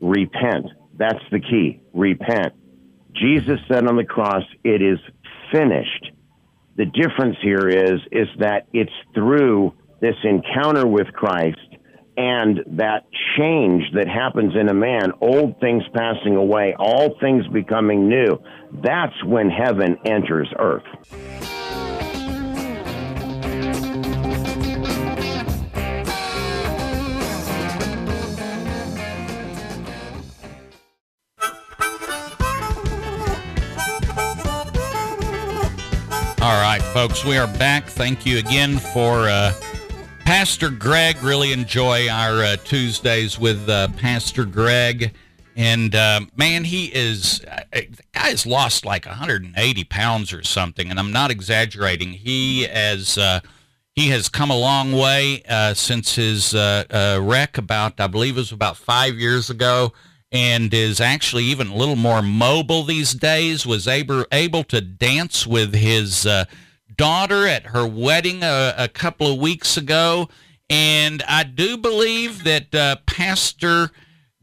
[0.00, 0.66] Repent.
[0.96, 1.80] That's the key.
[1.92, 2.54] Repent.
[3.12, 4.98] Jesus said on the cross it is
[5.52, 6.09] finished
[6.80, 11.58] the difference here is is that it's through this encounter with Christ
[12.16, 13.04] and that
[13.36, 18.38] change that happens in a man, old things passing away, all things becoming new.
[18.82, 21.49] That's when heaven enters earth.
[37.08, 37.86] Folks, we are back.
[37.86, 39.54] Thank you again for uh,
[40.26, 41.16] Pastor Greg.
[41.22, 45.14] Really enjoy our uh, Tuesdays with uh, Pastor Greg.
[45.56, 50.90] And uh, man, he is, uh, the guy has lost like 180 pounds or something.
[50.90, 52.12] And I'm not exaggerating.
[52.12, 53.40] He has, uh,
[53.94, 55.42] he has come a long way
[55.74, 59.94] since his wreck about, I believe it was about five years ago
[60.30, 63.64] and is actually even a little more mobile these days.
[63.64, 66.44] Was able able to dance with his uh,
[67.00, 70.28] daughter at her wedding a, a, couple of weeks ago,
[70.68, 73.90] and I do believe that uh, Pastor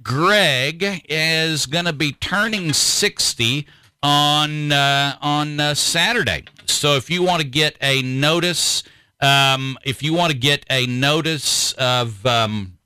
[0.02, 3.68] Greg is going to be turning 60
[4.02, 6.46] on uh, on uh, Saturday.
[6.66, 8.82] So if you want to get a notice,
[9.22, 12.80] um, if you want to get a notice of um,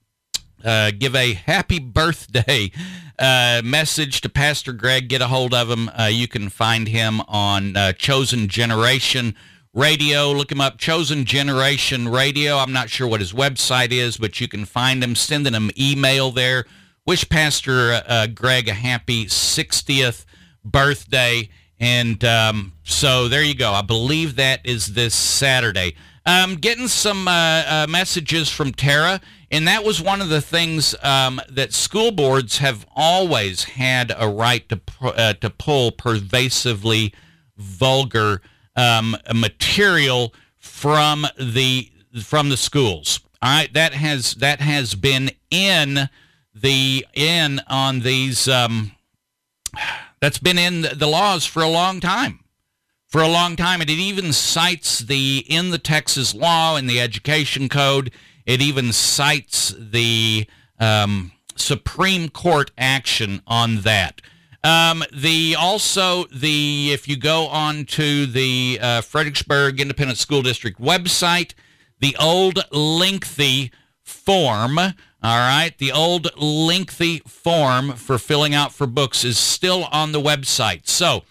[0.65, 2.71] uh, give a happy birthday
[3.17, 5.89] uh, message to Pastor Greg, get a hold of him.
[5.97, 9.33] Uh, you can find him on uh, Chosen Generation
[9.73, 10.31] Radio.
[10.31, 12.57] Look him up, Chosen Generation Radio.
[12.57, 15.15] I'm not sure what his website is, but you can find him.
[15.15, 16.65] Sending him email there.
[17.05, 20.25] Wish Pastor uh, Greg a happy 60th
[20.65, 21.49] birthday.
[21.79, 23.71] And um, so there you go.
[23.71, 25.95] I believe that is this Saturday.
[26.25, 30.93] Um, getting some uh, uh, messages from Tara, and that was one of the things
[31.01, 37.13] um, that school boards have always had a right to uh, to pull pervasively
[37.57, 38.41] vulgar
[38.75, 41.91] um, material from the
[42.23, 43.19] from the schools.
[43.43, 46.09] Right, that has that has been in
[46.53, 48.47] the in on these.
[48.47, 48.91] Um,
[50.19, 52.41] that's been in the laws for a long time
[53.11, 53.81] for a long time.
[53.81, 58.11] And it even cites the, in the Texas law, in the education code,
[58.45, 60.47] it even cites the
[60.79, 64.21] um, Supreme Court action on that.
[64.63, 70.79] Um, the also the if you go on to the uh, Fredericksburg Independent School District
[70.79, 71.53] website,
[71.99, 73.71] the old lengthy
[74.03, 74.93] form, all
[75.23, 80.87] right, the old lengthy form for filling out for books is still on the website.
[80.87, 81.23] So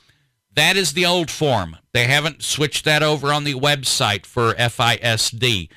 [0.55, 1.76] that is the old form.
[1.93, 5.68] They haven't switched that over on the website for FISD.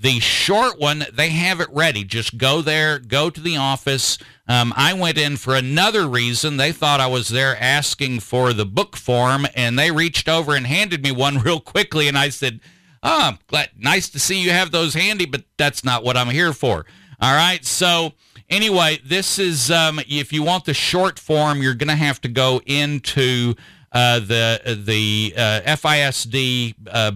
[0.00, 2.04] The short one, they have it ready.
[2.04, 4.16] Just go there, go to the office.
[4.48, 6.56] Um, I went in for another reason.
[6.56, 10.66] They thought I was there asking for the book form, and they reached over and
[10.66, 12.08] handed me one real quickly.
[12.08, 12.60] And I said,
[13.02, 16.54] "Oh, glad, nice to see you have those handy, but that's not what I'm here
[16.54, 16.86] for."
[17.20, 17.62] All right.
[17.66, 18.12] So
[18.48, 22.28] anyway, this is um, if you want the short form, you're going to have to
[22.28, 23.54] go into
[23.92, 27.12] uh, the the uh, FISD uh,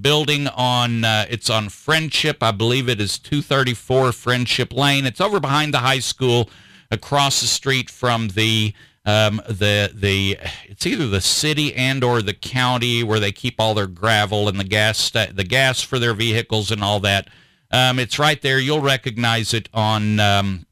[0.00, 2.42] building on uh, it's on Friendship.
[2.42, 5.06] I believe it is 234 Friendship Lane.
[5.06, 6.50] It's over behind the high school,
[6.90, 12.34] across the street from the um, the the it's either the city and or the
[12.34, 16.70] county where they keep all their gravel and the gas the gas for their vehicles
[16.70, 17.28] and all that.
[17.70, 18.58] Um, it's right there.
[18.58, 20.66] You'll recognize it on um,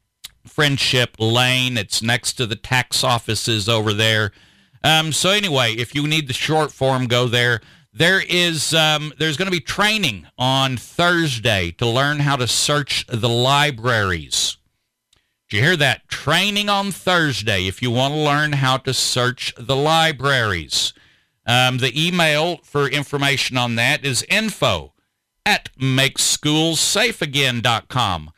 [0.45, 1.77] Friendship Lane.
[1.77, 4.31] It's next to the tax offices over there.
[4.83, 7.61] Um, so anyway, if you need the short form, go there.
[7.93, 13.05] There is um, there's going to be training on Thursday to learn how to search
[13.07, 14.55] the libraries.
[15.49, 16.07] Did you hear that?
[16.07, 20.93] Training on Thursday if you want to learn how to search the libraries.
[21.45, 24.93] Um, the email for information on that is info
[25.45, 28.31] at makeschoolsafeagain.com.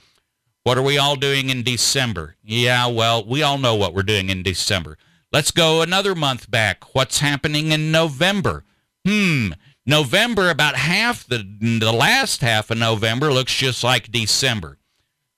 [0.63, 2.35] What are we all doing in December?
[2.43, 4.97] Yeah, well, we all know what we're doing in December.
[5.31, 6.95] Let's go another month back.
[6.95, 8.63] What's happening in November?
[9.07, 9.51] Hmm.
[9.85, 14.77] November, about half the the last half of November looks just like December.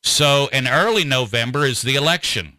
[0.03, 2.57] So, in early November is the election,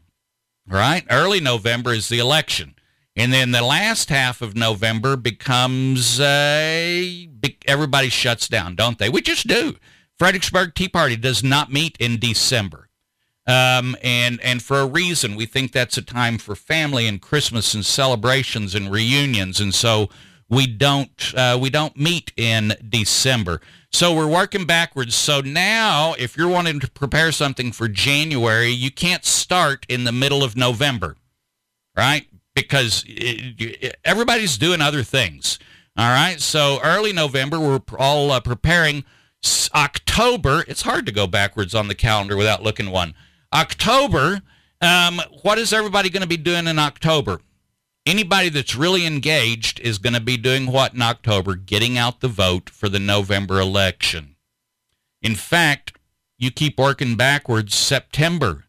[0.66, 1.04] right?
[1.10, 2.76] Early November is the election,
[3.16, 7.04] and then the last half of November becomes uh,
[7.66, 9.08] everybody shuts down, don't they?
[9.08, 9.76] We just do.
[10.18, 12.88] Fredericksburg Tea Party does not meet in December.
[13.46, 17.74] Um, and and for a reason, we think that's a time for family and Christmas
[17.74, 20.08] and celebrations and reunions, and so
[20.48, 23.60] we don't uh, we don't meet in December.
[23.90, 25.14] So we're working backwards.
[25.14, 30.12] So now, if you're wanting to prepare something for January, you can't start in the
[30.12, 31.16] middle of November,
[31.96, 32.26] right?
[32.54, 35.58] Because it, everybody's doing other things.
[35.96, 36.40] All right.
[36.40, 39.04] So early November, we're all uh, preparing.
[39.74, 43.14] October, it's hard to go backwards on the calendar without looking one.
[43.52, 44.40] October,
[44.80, 47.40] um, what is everybody going to be doing in October?
[48.04, 51.54] Anybody that's really engaged is going to be doing what in October?
[51.54, 54.36] Getting out the vote for the November election.
[55.20, 55.96] In fact,
[56.36, 58.64] you keep working backwards, September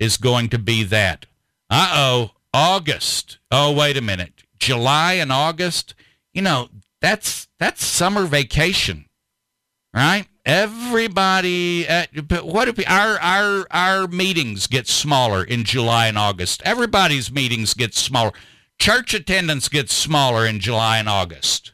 [0.00, 1.26] is going to be that.
[1.70, 3.38] Uh oh, August.
[3.50, 4.42] Oh, wait a minute.
[4.58, 5.94] July and August,
[6.34, 6.68] you know,
[7.00, 9.04] that's that's summer vacation.
[9.94, 10.26] Right?
[10.44, 16.62] Everybody at, but what if our our our meetings get smaller in July and August?
[16.64, 18.32] Everybody's meetings get smaller.
[18.78, 21.72] Church attendance gets smaller in July and August.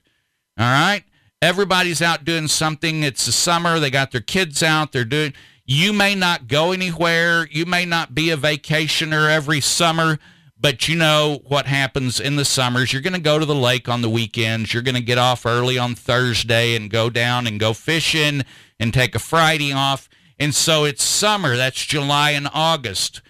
[0.58, 1.04] All right?
[1.40, 3.02] Everybody's out doing something.
[3.02, 3.78] It's the summer.
[3.78, 4.92] They got their kids out.
[4.92, 5.32] They're doing
[5.64, 7.46] you may not go anywhere.
[7.50, 10.18] You may not be a vacationer every summer
[10.60, 12.92] but you know what happens in the summers.
[12.92, 14.74] You're going to go to the lake on the weekends.
[14.74, 18.42] You're going to get off early on Thursday and go down and go fishing
[18.80, 20.08] and take a Friday off.
[20.38, 21.56] And so it's summer.
[21.56, 23.22] That's July and August.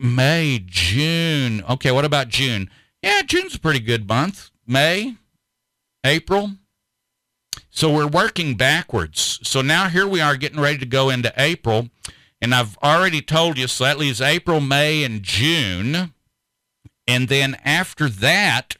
[0.00, 1.64] May, June.
[1.68, 2.70] Okay, what about June?
[3.02, 4.50] Yeah, June's a pretty good month.
[4.66, 5.16] May,
[6.04, 6.52] April.
[7.70, 9.40] So we're working backwards.
[9.42, 11.88] So now here we are getting ready to go into April.
[12.44, 16.12] And I've already told you, so that leaves April, May, and June.
[17.08, 18.76] And then after that,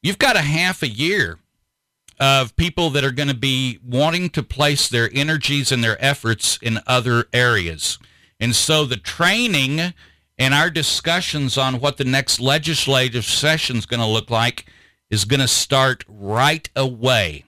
[0.00, 1.40] you've got a half a year
[2.20, 6.56] of people that are going to be wanting to place their energies and their efforts
[6.62, 7.98] in other areas.
[8.38, 9.92] And so the training
[10.38, 14.66] and our discussions on what the next legislative session is going to look like
[15.10, 17.44] is going to start right away.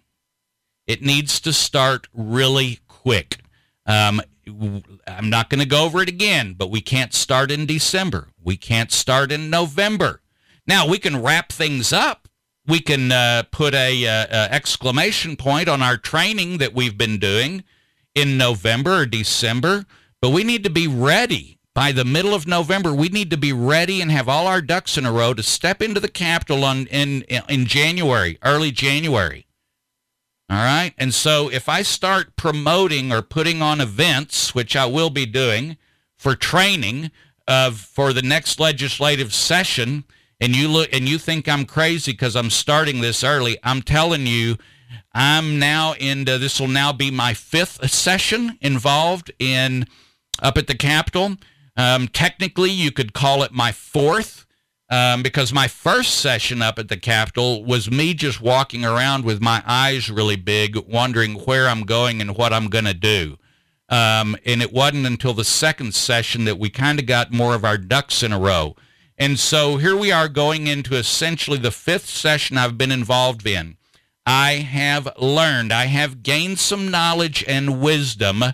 [0.89, 3.37] It needs to start really quick.
[3.87, 4.21] Um,
[5.07, 8.29] I'm not going to go over it again, but we can't start in December.
[8.43, 10.23] We can't start in November.
[10.67, 12.29] Now we can wrap things up.
[12.67, 17.19] We can uh, put a, uh, a exclamation point on our training that we've been
[17.19, 17.65] doing
[18.15, 19.87] in November or December,
[20.21, 22.93] but we need to be ready by the middle of November.
[22.93, 25.81] We need to be ready and have all our ducks in a row to step
[25.81, 29.48] into the Capitol on, in in January, early January.
[30.51, 30.95] All right.
[30.97, 35.77] And so if I start promoting or putting on events, which I will be doing
[36.17, 37.11] for training
[37.47, 40.05] of for the next legislative session,
[40.41, 44.27] and you look and you think I'm crazy because I'm starting this early, I'm telling
[44.27, 44.57] you,
[45.13, 49.87] I'm now into this will now be my fifth session involved in
[50.41, 51.37] up at the Capitol.
[51.77, 54.47] Um, technically, you could call it my fourth
[54.91, 59.41] um, because my first session up at the Capitol was me just walking around with
[59.41, 63.39] my eyes really big, wondering where I'm going and what I'm going to do.
[63.91, 67.65] Um, and it wasn't until the second session that we kind of got more of
[67.65, 68.77] our ducks in a row.
[69.17, 73.77] And so here we are going into essentially the fifth session I've been involved in.
[74.25, 78.45] I have learned, I have gained some knowledge and wisdom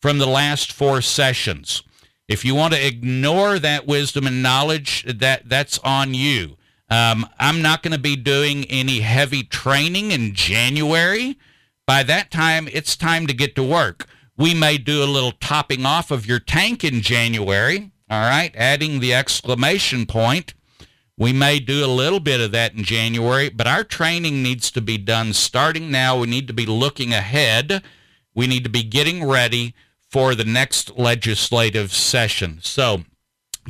[0.00, 1.82] from the last four sessions.
[2.30, 6.56] If you want to ignore that wisdom and knowledge, that that's on you.
[6.88, 11.36] Um, I'm not going to be doing any heavy training in January.
[11.88, 14.06] By that time, it's time to get to work.
[14.36, 19.00] We may do a little topping off of your tank in January, all right, adding
[19.00, 20.54] the exclamation point.
[21.18, 24.80] We may do a little bit of that in January, but our training needs to
[24.80, 26.16] be done starting now.
[26.16, 27.82] We need to be looking ahead.
[28.36, 29.74] We need to be getting ready
[30.10, 32.58] for the next legislative session.
[32.62, 33.02] So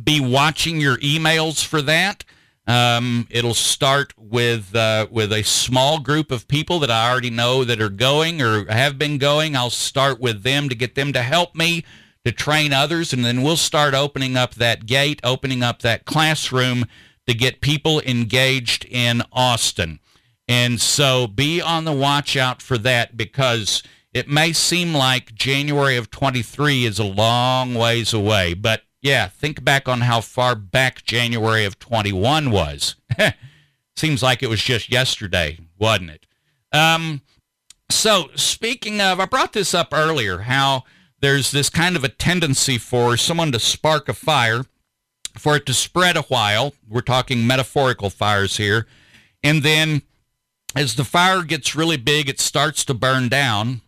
[0.02, 2.24] be watching your emails for that.
[2.66, 7.64] Um, it'll start with uh, with a small group of people that I already know
[7.64, 9.56] that are going or have been going.
[9.56, 11.84] I'll start with them to get them to help me
[12.24, 16.84] to train others, and then we'll start opening up that gate, opening up that classroom
[17.26, 19.98] to get people engaged in Austin.
[20.46, 23.82] And so be on the watch out for that because
[24.12, 29.64] it may seem like January of 23 is a long ways away, but yeah, think
[29.64, 32.96] back on how far back January of 21 was.
[33.96, 36.26] Seems like it was just yesterday, wasn't it?
[36.72, 37.22] Um,
[37.90, 40.84] so, speaking of, I brought this up earlier how
[41.20, 44.64] there's this kind of a tendency for someone to spark a fire,
[45.36, 46.74] for it to spread a while.
[46.88, 48.86] We're talking metaphorical fires here.
[49.42, 50.02] And then
[50.74, 53.80] as the fire gets really big, it starts to burn down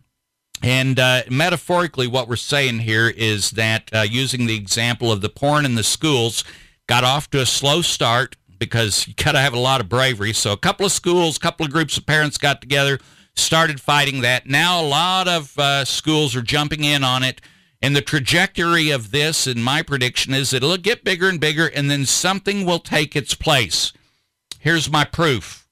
[0.63, 5.27] And uh, metaphorically, what we're saying here is that uh, using the example of the
[5.27, 6.45] porn in the schools,
[6.87, 10.31] got off to a slow start because you got to have a lot of bravery.
[10.31, 12.99] So a couple of schools, a couple of groups of parents got together,
[13.35, 14.47] started fighting that.
[14.47, 17.41] Now a lot of uh, schools are jumping in on it.
[17.81, 21.91] And the trajectory of this, in my prediction, is it'll get bigger and bigger, and
[21.91, 23.91] then something will take its place.
[24.59, 25.67] Here's my proof.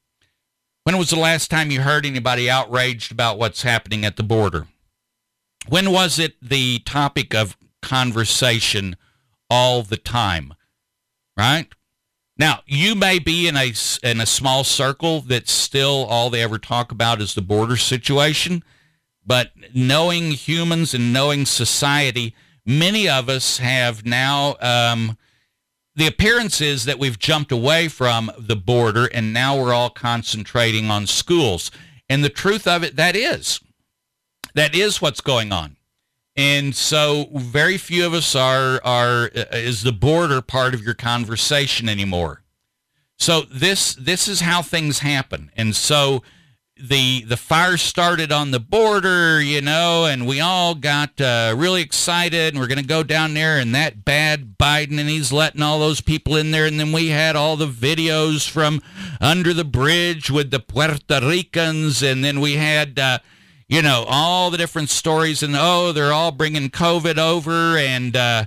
[0.83, 4.67] When was the last time you heard anybody outraged about what's happening at the border?
[5.67, 8.95] When was it the topic of conversation
[9.49, 10.53] all the time?
[11.37, 11.67] Right?
[12.37, 16.57] Now, you may be in a, in a small circle that's still all they ever
[16.57, 18.63] talk about is the border situation,
[19.25, 22.33] but knowing humans and knowing society,
[22.65, 25.17] many of us have now, um,
[25.95, 30.89] the appearance is that we've jumped away from the border and now we're all concentrating
[30.89, 31.69] on schools.
[32.09, 33.59] And the truth of it, that is.
[34.53, 35.77] That is what's going on.
[36.35, 40.93] And so very few of us are are uh, is the border part of your
[40.93, 42.43] conversation anymore.
[43.17, 45.51] So this this is how things happen.
[45.57, 46.23] And so
[46.81, 51.81] the the fire started on the border, you know, and we all got uh, really
[51.81, 55.61] excited, and we're going to go down there, and that bad Biden, and he's letting
[55.61, 58.81] all those people in there, and then we had all the videos from
[59.19, 62.97] under the bridge with the Puerto Ricans, and then we had.
[62.97, 63.19] Uh,
[63.71, 68.45] you know, all the different stories, and oh, they're all bringing COVID over, and uh,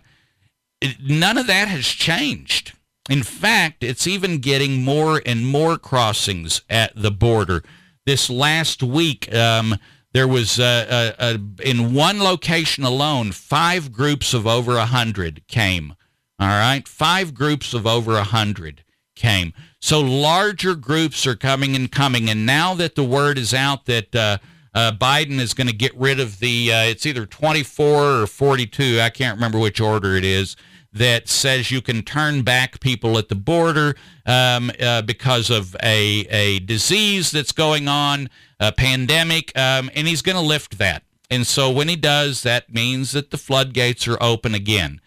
[0.82, 2.74] it, none of that has changed.
[3.08, 7.62] In fact, it's even getting more and more crossings at the border.
[8.04, 9.78] This last week, um,
[10.12, 15.94] there was uh, uh, in one location alone, five groups of over a hundred came.
[16.38, 18.84] All right, five groups of over a hundred
[19.16, 19.54] came.
[19.80, 24.14] So larger groups are coming and coming, and now that the word is out that
[24.14, 24.36] uh,
[24.74, 29.00] uh, Biden is going to get rid of the, uh, it's either 24 or 42,
[29.00, 30.56] I can't remember which order it is,
[30.92, 33.96] that says you can turn back people at the border
[34.26, 40.22] um, uh, because of a, a disease that's going on, a pandemic, um, and he's
[40.22, 41.02] going to lift that.
[41.30, 45.00] And so when he does, that means that the floodgates are open again.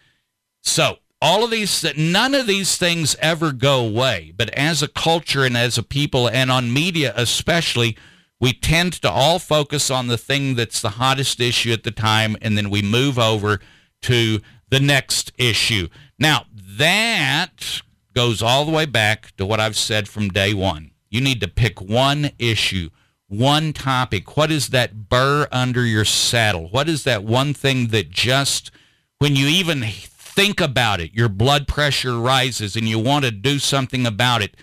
[0.62, 4.34] So all of these, none of these things ever go away.
[4.36, 7.98] But as a culture and as a people, and on media especially,
[8.40, 12.38] we tend to all focus on the thing that's the hottest issue at the time,
[12.42, 13.60] and then we move over
[14.04, 15.88] to the next issue.
[16.20, 17.82] Now, that
[18.14, 20.92] goes all the way back to what I've said from day one.
[21.10, 22.90] You need to pick one issue,
[23.28, 24.36] one topic.
[24.36, 26.68] What is that burr under your saddle?
[26.70, 28.72] What is that one thing that just,
[29.20, 33.58] when you even think about it, your blood pressure rises and you want to do
[33.58, 34.56] something about it?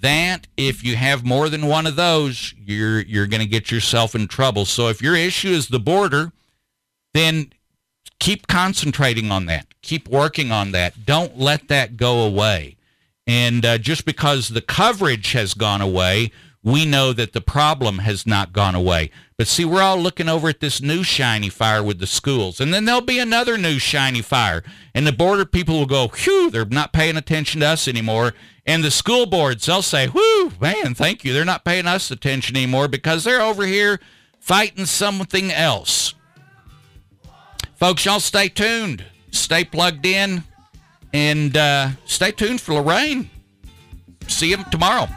[0.00, 4.14] That if you have more than one of those, you're you're going to get yourself
[4.14, 4.64] in trouble.
[4.64, 6.32] So if your issue is the border,
[7.14, 7.52] then
[8.20, 9.66] keep concentrating on that.
[9.82, 11.04] Keep working on that.
[11.06, 12.76] Don't let that go away.
[13.26, 16.32] And uh, just because the coverage has gone away,
[16.68, 19.10] we know that the problem has not gone away.
[19.38, 22.60] But see, we're all looking over at this new shiny fire with the schools.
[22.60, 24.62] And then there'll be another new shiny fire.
[24.94, 28.34] And the border people will go, whew, they're not paying attention to us anymore.
[28.66, 31.32] And the school boards, they'll say, whew, man, thank you.
[31.32, 33.98] They're not paying us attention anymore because they're over here
[34.38, 36.14] fighting something else.
[37.76, 39.04] Folks, y'all stay tuned.
[39.30, 40.44] Stay plugged in.
[41.14, 43.30] And uh, stay tuned for Lorraine.
[44.26, 45.08] See you tomorrow.